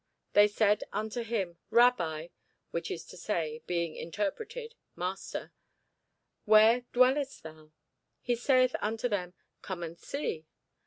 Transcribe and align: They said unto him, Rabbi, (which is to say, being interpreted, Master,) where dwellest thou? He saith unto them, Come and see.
They 0.33 0.47
said 0.47 0.83
unto 0.91 1.21
him, 1.21 1.59
Rabbi, 1.69 2.29
(which 2.71 2.89
is 2.89 3.05
to 3.05 3.17
say, 3.17 3.61
being 3.67 3.95
interpreted, 3.95 4.73
Master,) 4.95 5.51
where 6.45 6.85
dwellest 6.91 7.43
thou? 7.43 7.71
He 8.19 8.35
saith 8.35 8.75
unto 8.81 9.07
them, 9.07 9.35
Come 9.61 9.83
and 9.83 9.99
see. 9.99 10.47